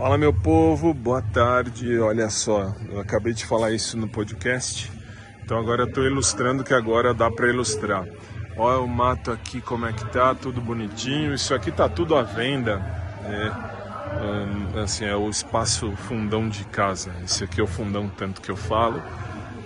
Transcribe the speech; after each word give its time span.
Fala 0.00 0.16
meu 0.16 0.32
povo, 0.32 0.94
boa 0.94 1.20
tarde. 1.20 1.98
Olha 1.98 2.30
só, 2.30 2.74
eu 2.88 2.98
acabei 2.98 3.34
de 3.34 3.44
falar 3.44 3.70
isso 3.70 3.98
no 3.98 4.08
podcast, 4.08 4.90
então 5.44 5.58
agora 5.58 5.84
estou 5.84 6.06
ilustrando 6.06 6.64
que 6.64 6.72
agora 6.72 7.12
dá 7.12 7.30
para 7.30 7.50
ilustrar. 7.50 8.06
Olha 8.56 8.80
o 8.80 8.88
mato 8.88 9.30
aqui 9.30 9.60
como 9.60 9.84
é 9.84 9.92
que 9.92 10.06
tá, 10.06 10.34
tudo 10.34 10.58
bonitinho. 10.58 11.34
Isso 11.34 11.54
aqui 11.54 11.70
tá 11.70 11.86
tudo 11.86 12.16
à 12.16 12.22
venda. 12.22 12.80
É, 13.26 14.80
assim, 14.80 15.04
é 15.04 15.14
o 15.14 15.28
espaço 15.28 15.94
fundão 16.08 16.48
de 16.48 16.64
casa. 16.64 17.12
Esse 17.22 17.44
aqui 17.44 17.60
é 17.60 17.62
o 17.62 17.66
fundão 17.66 18.08
tanto 18.08 18.40
que 18.40 18.50
eu 18.50 18.56
falo. 18.56 19.02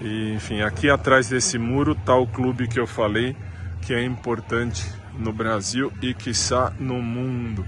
E, 0.00 0.32
enfim, 0.32 0.62
aqui 0.62 0.88
atrás 0.88 1.28
desse 1.28 1.58
muro 1.58 1.94
tá 1.94 2.16
o 2.16 2.26
clube 2.26 2.68
que 2.68 2.80
eu 2.80 2.86
falei 2.86 3.36
que 3.82 3.92
é 3.92 4.02
importante 4.02 4.82
no 5.12 5.30
Brasil 5.30 5.92
e 6.00 6.14
quiçá 6.14 6.72
no 6.80 7.02
mundo. 7.02 7.66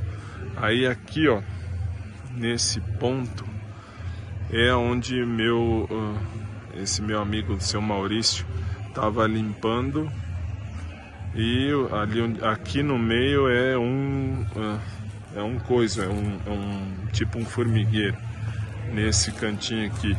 Aí 0.57 0.87
aqui, 0.87 1.29
ó, 1.29 1.43
nesse 2.37 2.81
ponto 2.81 3.45
é 4.51 4.73
onde 4.75 5.25
meu 5.25 5.89
uh, 5.91 6.19
esse 6.81 7.01
meu 7.01 7.21
amigo, 7.21 7.55
o 7.55 7.61
seu 7.61 7.81
Maurício, 7.81 8.47
estava 8.89 9.27
limpando 9.27 10.11
e 11.35 11.71
ali 11.93 12.39
aqui 12.43 12.83
no 12.83 12.99
meio 12.99 13.49
é 13.49 13.77
um 13.77 14.47
uh, 14.55 14.81
é 15.37 15.43
um 15.43 15.59
coisa, 15.59 16.05
é 16.05 16.09
um, 16.09 16.41
é 16.47 16.51
um 16.51 17.07
tipo 17.13 17.39
um 17.39 17.45
formigueiro 17.45 18.17
nesse 18.93 19.33
cantinho 19.33 19.87
aqui. 19.87 20.17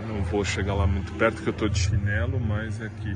Eu 0.00 0.14
não 0.14 0.24
vou 0.24 0.44
chegar 0.44 0.74
lá 0.74 0.86
muito 0.86 1.12
perto 1.12 1.42
que 1.42 1.48
eu 1.48 1.52
tô 1.52 1.68
de 1.68 1.78
chinelo, 1.78 2.40
mas 2.40 2.80
aqui 2.82 3.14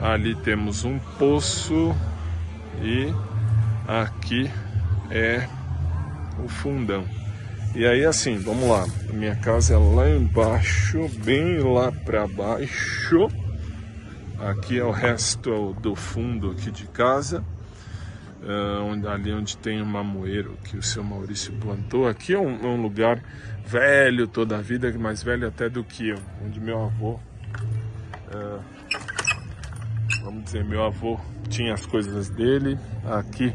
ali 0.00 0.34
temos 0.34 0.84
um 0.84 0.98
poço 1.18 1.94
e 2.82 3.12
aqui 3.86 4.50
é 5.10 5.46
o 6.38 6.48
fundão. 6.48 7.04
E 7.74 7.86
aí 7.86 8.04
assim, 8.04 8.38
vamos 8.38 8.68
lá. 8.68 8.84
Minha 9.12 9.36
casa 9.36 9.74
é 9.74 9.76
lá 9.76 10.08
embaixo, 10.10 11.08
bem 11.24 11.58
lá 11.58 11.92
para 11.92 12.26
baixo. 12.26 13.28
Aqui 14.38 14.78
é 14.78 14.84
o 14.84 14.90
resto 14.90 15.74
do 15.74 15.94
fundo 15.94 16.50
aqui 16.50 16.70
de 16.70 16.86
casa. 16.86 17.44
Uh, 18.42 19.06
ali 19.08 19.32
onde 19.32 19.54
tem 19.58 19.82
o 19.82 19.86
mamoeiro 19.86 20.56
que 20.64 20.76
o 20.76 20.82
seu 20.82 21.04
Maurício 21.04 21.52
plantou. 21.60 22.08
Aqui 22.08 22.32
é 22.32 22.38
um, 22.38 22.56
é 22.64 22.66
um, 22.66 22.80
lugar 22.80 23.22
velho 23.66 24.26
toda 24.26 24.56
a 24.56 24.62
vida, 24.62 24.90
mais 24.98 25.22
velho 25.22 25.46
até 25.46 25.68
do 25.68 25.84
que 25.84 26.08
eu, 26.08 26.18
onde 26.42 26.58
meu 26.58 26.84
avô, 26.84 27.20
uh, 28.34 28.60
vamos 30.24 30.44
dizer, 30.44 30.64
meu 30.64 30.82
avô 30.82 31.20
tinha 31.50 31.74
as 31.74 31.84
coisas 31.84 32.30
dele. 32.30 32.78
Aqui 33.04 33.52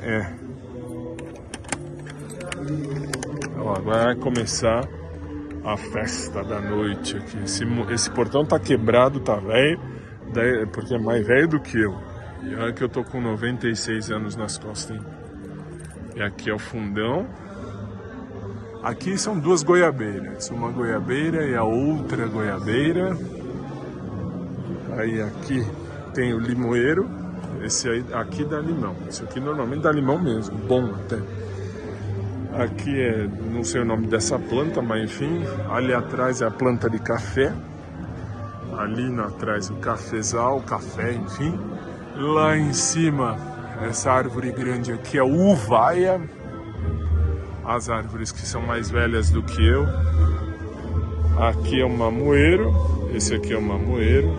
é 0.00 0.43
Ó, 3.58 3.74
agora 3.74 4.04
vai 4.04 4.16
começar 4.16 4.88
a 5.64 5.76
festa 5.76 6.42
da 6.44 6.60
noite 6.60 7.16
aqui. 7.16 7.38
Esse, 7.44 7.64
esse 7.90 8.10
portão 8.10 8.44
tá 8.44 8.58
quebrado, 8.58 9.20
tá 9.20 9.36
velho, 9.36 9.80
porque 10.72 10.94
é 10.94 10.98
mais 10.98 11.26
velho 11.26 11.48
do 11.48 11.60
que 11.60 11.78
eu. 11.78 11.96
E 12.42 12.54
olha 12.54 12.72
que 12.72 12.84
eu 12.84 12.88
tô 12.88 13.02
com 13.02 13.20
96 13.20 14.10
anos 14.10 14.36
nas 14.36 14.58
costas, 14.58 14.96
hein? 14.96 15.02
E 16.14 16.22
aqui 16.22 16.50
é 16.50 16.54
o 16.54 16.58
fundão. 16.58 17.26
Aqui 18.82 19.16
são 19.16 19.38
duas 19.38 19.62
goiabeiras, 19.62 20.50
uma 20.50 20.70
goiabeira 20.70 21.46
e 21.46 21.54
a 21.54 21.64
outra 21.64 22.26
goiabeira. 22.26 23.16
Aí 24.98 25.22
aqui 25.22 25.66
tem 26.12 26.34
o 26.34 26.38
limoeiro, 26.38 27.08
esse 27.62 27.88
aí, 27.88 28.04
aqui 28.12 28.44
dá 28.44 28.60
limão. 28.60 28.94
Esse 29.08 29.24
aqui 29.24 29.40
normalmente 29.40 29.82
dá 29.82 29.90
limão 29.90 30.22
mesmo, 30.22 30.56
bom 30.58 30.94
até. 30.94 31.16
Aqui 32.58 33.00
é, 33.00 33.28
não 33.50 33.64
sei 33.64 33.80
o 33.80 33.84
nome 33.84 34.06
dessa 34.06 34.38
planta, 34.38 34.80
mas 34.80 35.02
enfim, 35.02 35.42
ali 35.70 35.92
atrás 35.92 36.40
é 36.40 36.46
a 36.46 36.50
planta 36.50 36.88
de 36.88 37.00
café. 37.00 37.52
Ali 38.78 39.12
atrás 39.20 39.70
o 39.70 39.74
cafezal, 39.76 40.60
café, 40.62 41.14
enfim. 41.14 41.58
Lá 42.16 42.56
em 42.56 42.72
cima, 42.72 43.36
essa 43.82 44.12
árvore 44.12 44.52
grande 44.52 44.92
aqui 44.92 45.18
é 45.18 45.22
uvaia. 45.22 46.20
As 47.64 47.88
árvores 47.88 48.30
que 48.30 48.42
são 48.42 48.62
mais 48.62 48.88
velhas 48.88 49.30
do 49.30 49.42
que 49.42 49.66
eu. 49.66 49.84
Aqui 51.38 51.80
é 51.80 51.84
o 51.84 51.90
mamoeiro, 51.90 52.72
esse 53.12 53.34
aqui 53.34 53.52
é 53.52 53.56
o 53.56 53.62
mamoeiro. 53.62 54.32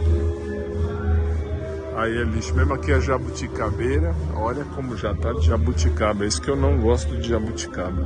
Aí 1.95 2.17
é 2.17 2.23
lixo. 2.23 2.53
Mesmo 2.53 2.73
aqui 2.73 2.91
é 2.91 2.99
jabuticabeira. 2.99 4.13
Olha 4.35 4.65
como 4.75 4.97
já 4.97 5.15
tá 5.15 5.31
de 5.31 5.45
jabuticaba. 5.45 6.25
É 6.25 6.27
isso 6.27 6.41
que 6.41 6.49
eu 6.49 6.55
não 6.55 6.77
gosto 6.79 7.15
de 7.15 7.29
jabuticaba. 7.29 8.05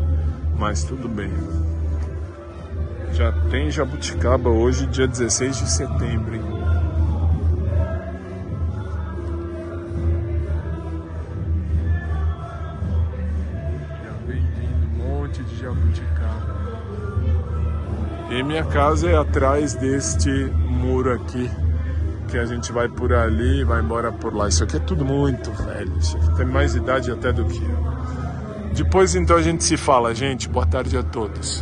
Mas 0.58 0.84
tudo 0.84 1.10
bem. 1.10 1.32
Já 3.14 3.32
tem 3.50 3.72
jabuticaba 3.72 4.50
hoje, 4.50 4.86
dia 4.86 5.08
16 5.08 5.58
de 5.58 5.72
setembro. 5.72 6.36
Hein? 6.36 6.42
Já 14.06 14.12
vem 14.28 14.42
vindo 14.42 14.86
um 14.86 15.20
monte 15.20 15.44
de 15.44 15.60
jabuticaba. 15.60 16.60
E 18.30 18.44
minha 18.44 18.64
casa 18.66 19.10
é 19.10 19.18
atrás 19.18 19.74
deste 19.74 20.30
muro 20.30 21.12
aqui 21.12 21.50
que 22.30 22.38
a 22.38 22.46
gente 22.46 22.72
vai 22.72 22.88
por 22.88 23.12
ali 23.12 23.64
vai 23.64 23.82
embora 23.82 24.12
por 24.12 24.34
lá. 24.34 24.48
Isso 24.48 24.64
aqui 24.64 24.78
é 24.78 24.80
tudo 24.80 25.04
muito 25.04 25.52
velho. 25.52 25.98
Isso 25.98 26.16
aqui 26.18 26.36
tem 26.38 26.46
mais 26.46 26.76
idade 26.76 27.12
até 27.12 27.34
do 27.34 27.46
que 27.46 27.58
eu. 27.58 28.00
Depois 28.74 29.16
então 29.16 29.36
a 29.36 29.42
gente 29.42 29.64
se 29.64 29.76
fala, 29.76 30.14
gente. 30.14 30.48
Boa 30.48 30.66
tarde 30.66 30.98
a 30.98 31.04
todos. 31.04 31.58